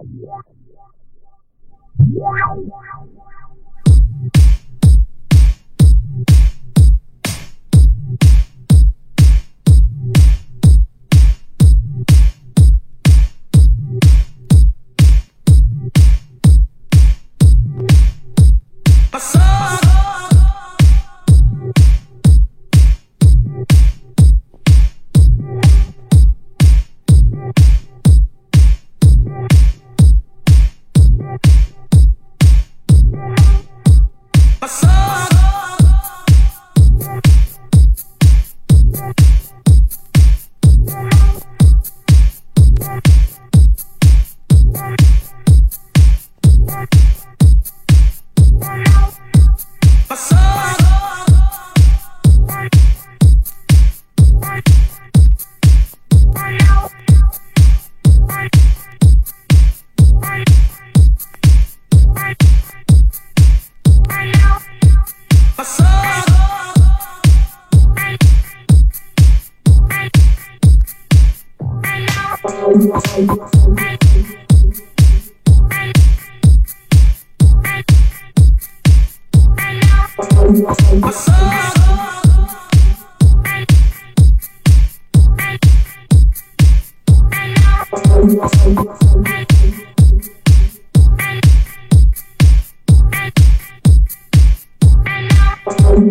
[0.00, 0.42] Wow,
[2.08, 3.39] wow, wow.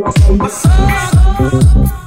[0.02, 1.99] 我想了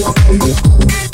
[0.00, 1.09] Música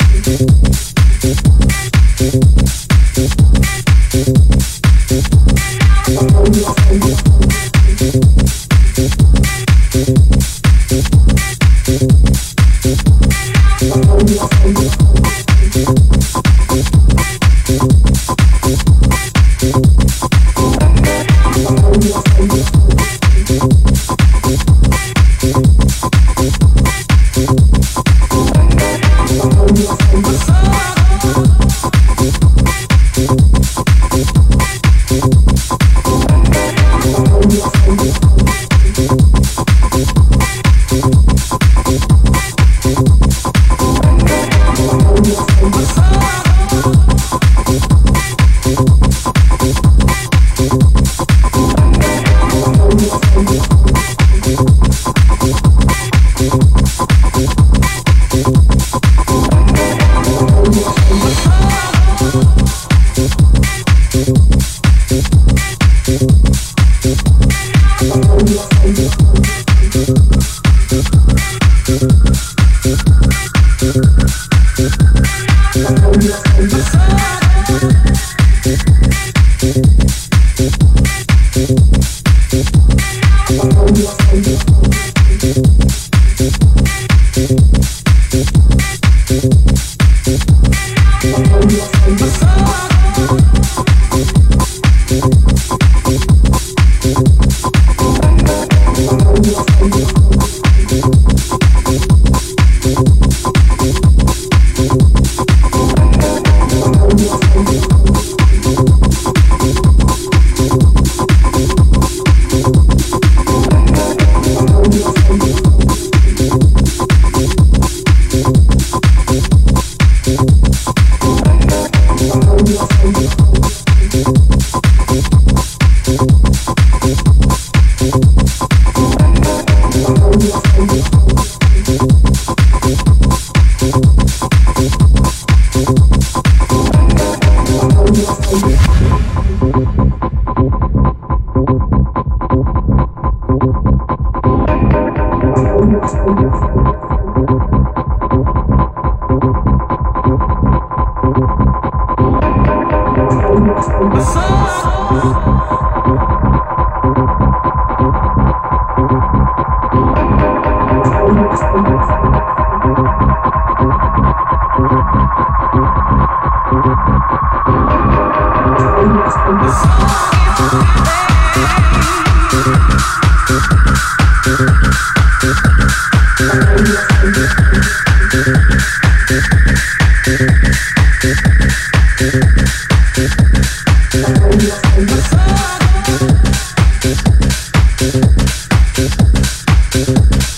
[190.29, 190.56] Yeah.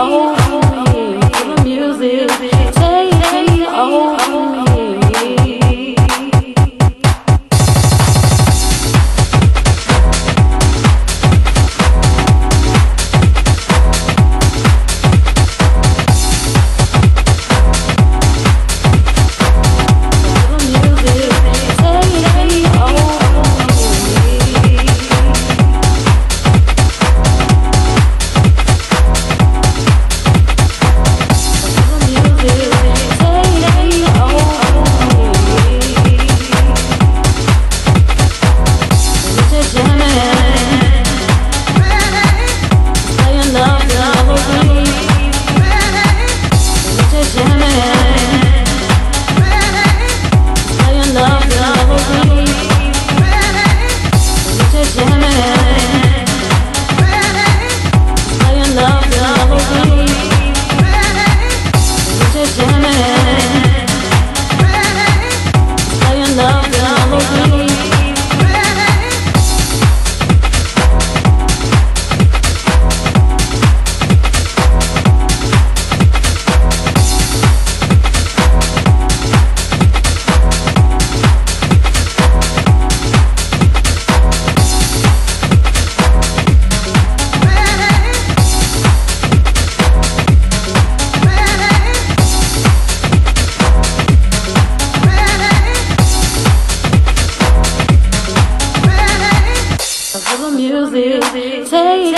[0.00, 0.27] Oh.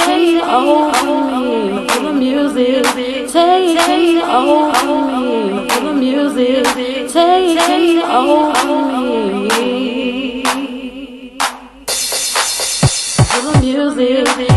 [0.04, 1.06] taking over
[1.40, 1.88] me.
[1.88, 2.84] Feel the music
[3.28, 5.68] taking over me.
[5.68, 10.42] Feel the music taking over me.
[13.28, 14.49] Feel the music.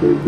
[0.00, 0.18] Ah!